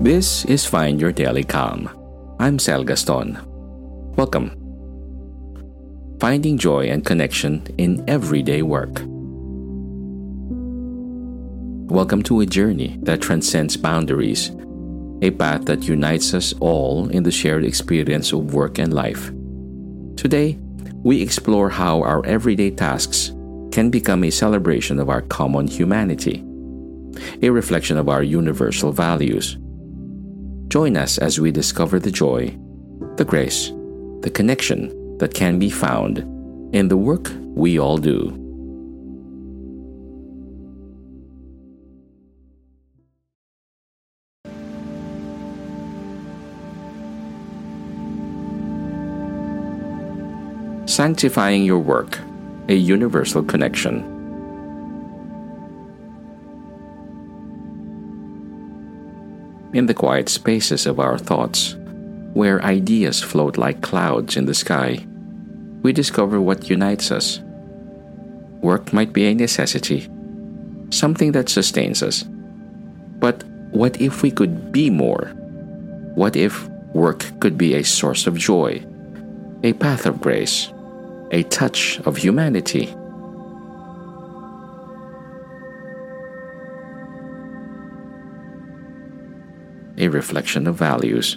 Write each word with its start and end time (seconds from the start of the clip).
This 0.00 0.44
is 0.46 0.66
Find 0.66 1.00
Your 1.00 1.12
Daily 1.12 1.44
Calm. 1.44 1.88
I'm 2.40 2.58
Sal 2.58 2.82
Gaston. 2.82 3.38
Welcome. 4.16 4.50
Finding 6.18 6.58
joy 6.58 6.88
and 6.88 7.06
connection 7.06 7.64
in 7.78 8.04
everyday 8.08 8.62
work. 8.62 9.02
Welcome 11.88 12.22
to 12.24 12.40
a 12.40 12.46
journey 12.46 12.98
that 13.04 13.22
transcends 13.22 13.76
boundaries, 13.76 14.50
a 15.22 15.30
path 15.30 15.64
that 15.66 15.84
unites 15.84 16.34
us 16.34 16.52
all 16.60 17.08
in 17.08 17.22
the 17.22 17.30
shared 17.30 17.64
experience 17.64 18.32
of 18.32 18.52
work 18.52 18.78
and 18.78 18.92
life. 18.92 19.30
Today, 20.16 20.58
we 21.04 21.22
explore 21.22 21.70
how 21.70 22.02
our 22.02 22.26
everyday 22.26 22.72
tasks 22.72 23.28
can 23.70 23.90
become 23.90 24.24
a 24.24 24.30
celebration 24.30 24.98
of 24.98 25.08
our 25.08 25.22
common 25.22 25.68
humanity, 25.68 26.44
a 27.42 27.48
reflection 27.48 27.96
of 27.96 28.08
our 28.08 28.24
universal 28.24 28.90
values 28.90 29.56
Join 30.74 30.96
us 30.96 31.18
as 31.18 31.38
we 31.38 31.52
discover 31.52 32.00
the 32.00 32.10
joy, 32.10 32.48
the 33.14 33.24
grace, 33.24 33.68
the 34.22 34.30
connection 34.34 35.16
that 35.18 35.32
can 35.32 35.56
be 35.56 35.70
found 35.70 36.18
in 36.74 36.88
the 36.88 36.96
work 36.96 37.30
we 37.54 37.78
all 37.78 37.96
do. 37.96 38.34
Sanctifying 50.86 51.64
your 51.64 51.78
work, 51.78 52.18
a 52.68 52.74
universal 52.74 53.44
connection. 53.44 54.13
In 59.74 59.86
the 59.86 59.94
quiet 59.94 60.28
spaces 60.28 60.86
of 60.86 61.00
our 61.00 61.18
thoughts, 61.18 61.76
where 62.32 62.64
ideas 62.64 63.20
float 63.20 63.58
like 63.58 63.82
clouds 63.82 64.36
in 64.36 64.46
the 64.46 64.54
sky, 64.54 65.04
we 65.82 65.92
discover 65.92 66.40
what 66.40 66.70
unites 66.70 67.10
us. 67.10 67.40
Work 68.62 68.92
might 68.92 69.12
be 69.12 69.26
a 69.26 69.34
necessity, 69.34 70.08
something 70.90 71.32
that 71.32 71.48
sustains 71.48 72.02
us. 72.02 72.22
But 73.18 73.44
what 73.72 74.00
if 74.00 74.22
we 74.22 74.30
could 74.30 74.72
be 74.72 74.88
more? 74.88 75.32
What 76.14 76.36
if 76.36 76.68
work 76.94 77.24
could 77.40 77.58
be 77.58 77.74
a 77.74 77.84
source 77.84 78.26
of 78.26 78.38
joy, 78.38 78.86
a 79.62 79.72
path 79.74 80.06
of 80.06 80.20
grace, 80.20 80.72
a 81.32 81.42
touch 81.44 82.00
of 82.06 82.16
humanity? 82.16 82.94
A 89.98 90.08
reflection 90.08 90.66
of 90.66 90.76
values. 90.76 91.36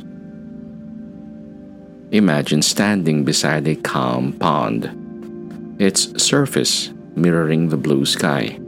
Imagine 2.12 2.62
standing 2.62 3.24
beside 3.26 3.68
a 3.68 3.76
calm 3.76 4.34
pond, 4.34 5.76
its 5.80 6.24
surface 6.24 6.92
mirroring 7.16 7.70
the 7.70 7.78
blue 7.78 8.06
sky. 8.06 8.60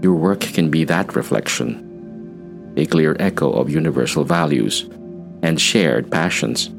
Your 0.00 0.14
work 0.14 0.40
can 0.40 0.70
be 0.70 0.84
that 0.84 1.14
reflection, 1.14 2.72
a 2.76 2.86
clear 2.86 3.16
echo 3.18 3.52
of 3.52 3.68
universal 3.68 4.24
values 4.24 4.88
and 5.42 5.60
shared 5.60 6.10
passions. 6.10 6.70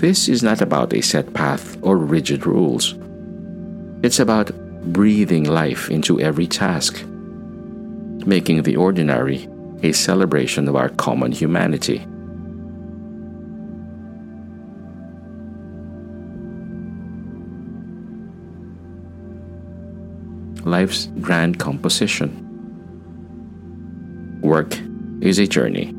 This 0.00 0.28
is 0.28 0.42
not 0.42 0.60
about 0.60 0.94
a 0.94 1.02
set 1.02 1.32
path 1.34 1.76
or 1.82 1.96
rigid 1.96 2.46
rules. 2.46 2.94
It's 4.02 4.18
about 4.18 4.50
breathing 4.92 5.44
life 5.44 5.90
into 5.90 6.20
every 6.20 6.46
task, 6.46 7.04
making 8.26 8.62
the 8.62 8.76
ordinary 8.76 9.46
a 9.82 9.92
celebration 9.92 10.68
of 10.68 10.76
our 10.76 10.88
common 10.90 11.32
humanity. 11.32 12.06
Life's 20.64 21.08
grand 21.20 21.58
composition. 21.58 22.46
Work 24.42 24.78
is 25.20 25.38
a 25.38 25.46
journey, 25.46 25.94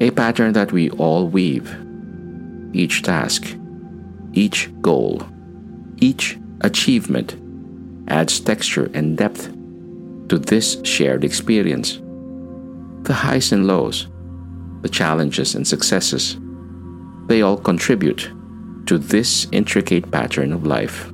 a 0.00 0.10
pattern 0.10 0.52
that 0.52 0.72
we 0.72 0.90
all 0.90 1.28
weave. 1.28 1.74
Each 2.72 3.02
task, 3.02 3.56
each 4.32 4.70
goal, 4.80 5.22
each 5.98 6.38
achievement 6.62 7.36
adds 8.08 8.40
texture 8.40 8.90
and 8.94 9.16
depth 9.16 9.46
to 10.28 10.38
this 10.38 10.78
shared 10.84 11.24
experience 11.24 12.00
the 13.04 13.14
highs 13.14 13.52
and 13.52 13.66
lows, 13.66 14.08
the 14.82 14.88
challenges 14.88 15.54
and 15.54 15.66
successes, 15.66 16.36
they 17.26 17.42
all 17.42 17.56
contribute 17.56 18.30
to 18.86 18.98
this 18.98 19.46
intricate 19.52 20.10
pattern 20.10 20.52
of 20.52 20.66
life. 20.66 21.08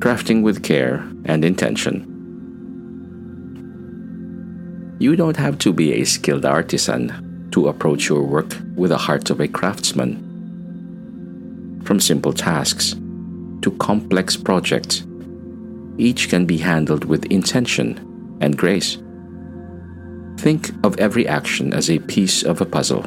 Crafting 0.00 0.42
with 0.42 0.62
care 0.62 0.96
and 1.24 1.44
intention. 1.44 2.10
You 4.98 5.16
don't 5.16 5.36
have 5.36 5.58
to 5.60 5.72
be 5.72 5.94
a 5.94 6.04
skilled 6.04 6.44
artisan 6.44 7.48
to 7.52 7.68
approach 7.68 8.08
your 8.08 8.22
work 8.22 8.56
with 8.74 8.90
the 8.90 8.98
heart 8.98 9.30
of 9.30 9.40
a 9.40 9.48
craftsman 9.48 10.33
from 11.84 12.00
simple 12.00 12.32
tasks 12.32 12.94
to 13.62 13.70
complex 13.78 14.36
projects. 14.36 15.04
Each 15.96 16.28
can 16.28 16.46
be 16.46 16.58
handled 16.58 17.04
with 17.04 17.24
intention 17.26 18.38
and 18.40 18.56
grace. 18.56 18.98
Think 20.38 20.70
of 20.84 20.98
every 20.98 21.26
action 21.28 21.72
as 21.72 21.88
a 21.88 22.00
piece 22.00 22.42
of 22.42 22.60
a 22.60 22.66
puzzle, 22.66 23.02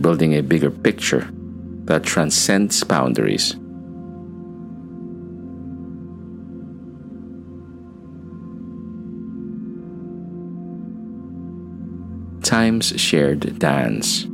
building 0.00 0.34
a 0.34 0.42
bigger 0.42 0.70
picture 0.70 1.28
that 1.84 2.02
transcends 2.02 2.82
boundaries. 2.82 3.54
Time's 12.42 12.98
shared 13.00 13.58
dance. 13.58 14.26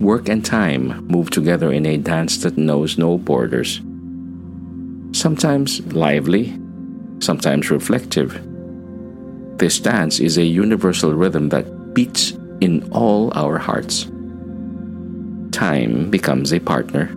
Work 0.00 0.30
and 0.30 0.42
time 0.42 1.06
move 1.08 1.28
together 1.28 1.70
in 1.70 1.84
a 1.84 1.98
dance 1.98 2.38
that 2.38 2.56
knows 2.56 2.96
no 2.96 3.18
borders. 3.18 3.82
Sometimes 5.12 5.80
lively, 5.92 6.58
sometimes 7.18 7.70
reflective. 7.70 8.32
This 9.58 9.78
dance 9.78 10.18
is 10.18 10.38
a 10.38 10.44
universal 10.44 11.12
rhythm 11.12 11.50
that 11.50 11.92
beats 11.92 12.32
in 12.62 12.88
all 12.92 13.30
our 13.34 13.58
hearts. 13.58 14.04
Time 15.52 16.08
becomes 16.10 16.54
a 16.54 16.60
partner, 16.60 17.14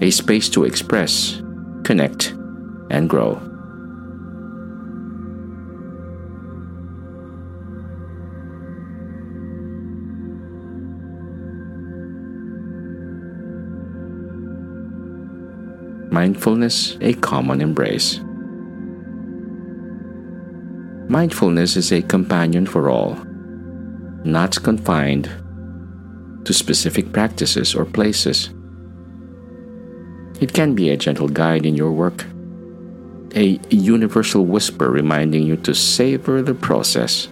a 0.00 0.12
space 0.12 0.48
to 0.50 0.62
express, 0.62 1.42
connect, 1.82 2.34
and 2.90 3.10
grow. 3.10 3.49
Mindfulness 16.10 16.96
a 17.00 17.14
common 17.14 17.60
embrace. 17.60 18.20
Mindfulness 21.08 21.76
is 21.76 21.92
a 21.92 22.02
companion 22.02 22.66
for 22.66 22.90
all, 22.90 23.14
not 24.24 24.60
confined 24.62 25.30
to 26.44 26.52
specific 26.52 27.12
practices 27.12 27.74
or 27.74 27.84
places. 27.84 28.50
It 30.40 30.52
can 30.52 30.74
be 30.74 30.90
a 30.90 30.96
gentle 30.96 31.28
guide 31.28 31.66
in 31.66 31.76
your 31.76 31.92
work, 31.92 32.24
a 33.34 33.60
universal 33.70 34.46
whisper 34.46 34.90
reminding 34.90 35.44
you 35.44 35.56
to 35.58 35.74
savor 35.74 36.42
the 36.42 36.54
process. 36.54 37.28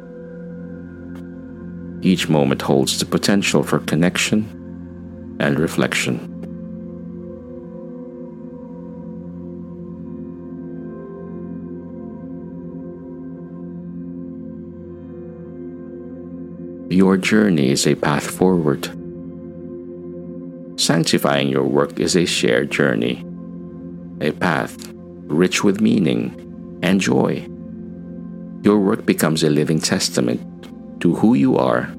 Each 2.01 2.29
moment 2.29 2.63
holds 2.63 2.99
the 2.99 3.07
potential 3.07 3.65
for 3.65 3.81
connection 3.81 4.45
and 5.41 5.59
reflection. 5.59 6.38
Your 16.91 17.19
journey 17.19 17.71
is 17.71 17.87
a 17.87 17.95
path 17.95 18.31
forward. 18.31 18.87
Sanctifying 20.81 21.49
your 21.51 21.65
work 21.65 22.01
is 22.01 22.17
a 22.17 22.25
shared 22.25 22.71
journey, 22.71 23.27
a 24.23 24.33
path 24.33 24.91
rich 25.27 25.63
with 25.63 25.83
meaning 25.83 26.79
and 26.83 26.99
joy. 26.99 27.47
Your 28.63 28.79
work 28.79 29.05
becomes 29.05 29.43
a 29.43 29.51
living 29.51 29.81
testament 29.81 30.41
to 31.03 31.15
who 31.15 31.35
you 31.35 31.59
are 31.59 31.91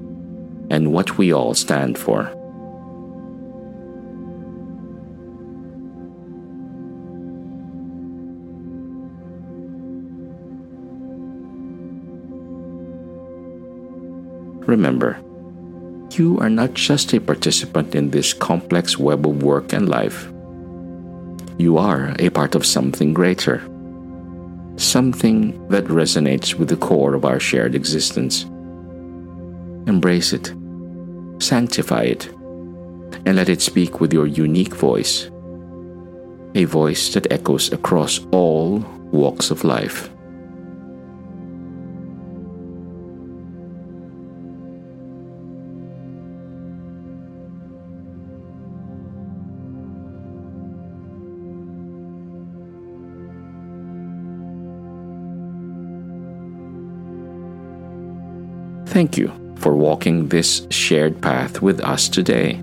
and 0.70 0.92
what 0.92 1.16
we 1.18 1.32
all 1.32 1.54
stand 1.54 1.96
for. 1.96 2.34
Remember, 14.70 15.20
you 16.12 16.38
are 16.38 16.48
not 16.48 16.74
just 16.74 17.12
a 17.12 17.20
participant 17.20 17.96
in 17.96 18.10
this 18.10 18.32
complex 18.32 18.96
web 18.96 19.26
of 19.26 19.42
work 19.42 19.72
and 19.72 19.88
life. 19.88 20.30
You 21.58 21.76
are 21.76 22.14
a 22.20 22.30
part 22.30 22.54
of 22.54 22.64
something 22.64 23.12
greater, 23.12 23.58
something 24.76 25.66
that 25.70 25.86
resonates 25.86 26.54
with 26.54 26.68
the 26.68 26.76
core 26.76 27.14
of 27.14 27.24
our 27.24 27.40
shared 27.40 27.74
existence. 27.74 28.44
Embrace 29.88 30.32
it, 30.32 30.54
sanctify 31.40 32.04
it, 32.04 32.26
and 33.26 33.34
let 33.34 33.48
it 33.48 33.60
speak 33.60 34.00
with 34.00 34.12
your 34.12 34.28
unique 34.28 34.76
voice, 34.76 35.28
a 36.54 36.64
voice 36.64 37.12
that 37.14 37.32
echoes 37.32 37.72
across 37.72 38.20
all 38.30 38.78
walks 39.10 39.50
of 39.50 39.64
life. 39.64 40.08
Thank 58.90 59.16
you 59.16 59.30
for 59.58 59.76
walking 59.76 60.26
this 60.26 60.66
shared 60.70 61.22
path 61.22 61.62
with 61.62 61.80
us 61.80 62.08
today. 62.08 62.60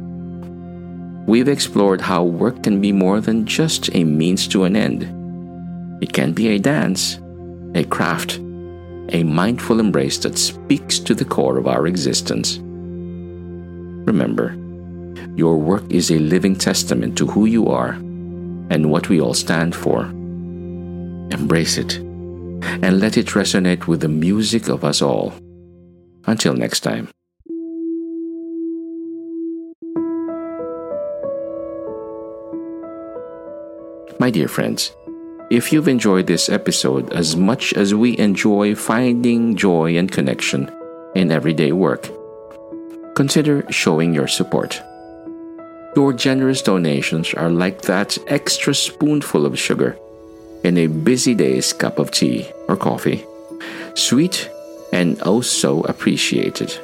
We've 1.25 1.47
explored 1.47 2.01
how 2.01 2.25
work 2.25 2.63
can 2.63 2.81
be 2.81 2.91
more 2.91 3.21
than 3.21 3.45
just 3.45 3.89
a 3.95 4.03
means 4.03 4.45
to 4.50 4.65
an 4.65 4.75
end. 4.75 5.03
It 6.03 6.12
can 6.12 6.33
be 6.33 6.50
a 6.50 6.59
dance, 6.59 7.18
a 7.75 7.85
craft, 7.85 8.39
a 9.13 9.24
mindful 9.24 9.79
embrace 9.79 10.18
that 10.18 10.38
speaks 10.38 11.00
to 11.00 11.15
the 11.15 11.24
core 11.24 11.57
of 11.57 11.65
our 11.65 11.88
existence. 11.88 12.57
Remember, 12.57 14.50
your 15.38 15.56
work 15.56 15.89
is 15.89 16.12
a 16.12 16.19
living 16.19 16.57
testament 16.57 17.18
to 17.19 17.27
who 17.27 17.45
you 17.45 17.69
are 17.69 17.91
and 18.69 18.91
what 18.91 19.07
we 19.07 19.21
all 19.21 19.33
stand 19.33 19.74
for. 19.74 20.01
Embrace 21.31 21.77
it 21.77 21.95
and 22.83 23.00
let 23.00 23.15
it 23.15 23.27
resonate 23.27 23.88
with 23.88 24.01
the 24.01 24.09
music 24.09 24.68
of 24.68 24.83
us 24.83 25.01
all. 25.01 25.33
Until 26.27 26.53
next 26.53 26.81
time. 26.81 27.09
My 34.19 34.29
dear 34.29 34.47
friends, 34.47 34.91
if 35.50 35.71
you've 35.71 35.88
enjoyed 35.88 36.27
this 36.27 36.50
episode 36.50 37.13
as 37.13 37.38
much 37.38 37.71
as 37.74 37.94
we 37.94 38.18
enjoy 38.18 38.75
finding 38.75 39.56
joy 39.56 39.95
and 39.95 40.12
connection 40.12 40.69
in 41.15 41.31
everyday 41.31 41.71
work, 41.71 42.09
consider 43.15 43.63
showing 43.71 44.13
your 44.13 44.27
support. 44.27 44.81
Your 45.95 46.13
generous 46.13 46.62
donations 46.62 47.33
are 47.33 47.50
like 47.50 47.83
that 47.83 48.18
extra 48.27 48.75
spoonful 48.75 49.45
of 49.45 49.57
sugar 49.57 49.97
in 50.63 50.77
a 50.77 50.88
busy 50.88 51.33
day's 51.33 51.71
cup 51.71 51.97
of 51.97 52.12
tea 52.12 52.45
or 52.68 52.75
coffee. 52.75 53.24
Sweet 53.94 54.50
and 54.92 55.22
also 55.22 55.84
appreciated. 55.84 56.78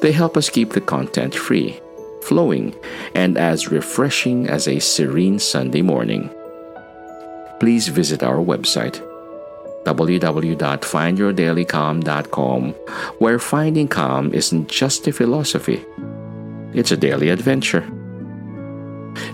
They 0.00 0.12
help 0.12 0.36
us 0.36 0.50
keep 0.50 0.72
the 0.72 0.80
content 0.80 1.34
free, 1.34 1.80
flowing, 2.22 2.76
and 3.14 3.36
as 3.38 3.70
refreshing 3.70 4.48
as 4.48 4.66
a 4.66 4.80
serene 4.80 5.38
Sunday 5.38 5.82
morning. 5.82 6.30
Please 7.60 7.86
visit 7.88 8.22
our 8.22 8.38
website 8.38 9.04
www.findyourdailycalm.com 9.84 12.72
where 13.18 13.38
finding 13.38 13.86
calm 13.88 14.34
isn't 14.34 14.68
just 14.68 15.06
a 15.06 15.12
philosophy, 15.12 15.84
it's 16.74 16.92
a 16.92 16.96
daily 16.96 17.30
adventure. 17.30 17.88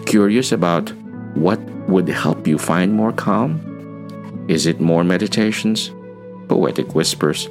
Curious 0.06 0.52
about 0.52 0.92
what 1.34 1.58
would 1.88 2.06
help 2.08 2.46
you 2.46 2.58
find 2.58 2.92
more 2.92 3.12
calm? 3.12 3.58
Is 4.48 4.66
it 4.66 4.80
more 4.80 5.02
meditations? 5.02 5.90
poetic 6.48 6.94
whispers, 6.94 7.48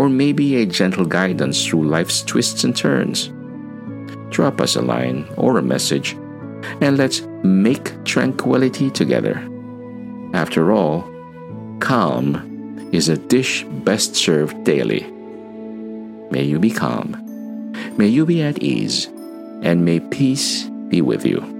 or 0.00 0.08
maybe 0.08 0.56
a 0.56 0.64
gentle 0.64 1.04
guidance 1.04 1.66
through 1.66 1.86
life's 1.86 2.22
twists 2.22 2.64
and 2.64 2.74
turns. 2.74 3.30
Drop 4.30 4.58
us 4.58 4.74
a 4.74 4.80
line 4.80 5.28
or 5.36 5.58
a 5.58 5.62
message, 5.62 6.12
and 6.80 6.96
let's 6.96 7.20
make 7.44 8.02
tranquility 8.06 8.90
together. 8.90 9.46
After 10.32 10.72
all, 10.72 11.02
calm 11.80 12.88
is 12.92 13.10
a 13.10 13.18
dish 13.18 13.64
best 13.84 14.16
served 14.16 14.64
daily. 14.64 15.02
May 16.30 16.44
you 16.44 16.58
be 16.58 16.70
calm, 16.70 17.12
may 17.98 18.06
you 18.06 18.24
be 18.24 18.40
at 18.40 18.62
ease, 18.62 19.04
and 19.62 19.84
may 19.84 20.00
peace 20.00 20.64
be 20.88 21.02
with 21.02 21.26
you. 21.26 21.59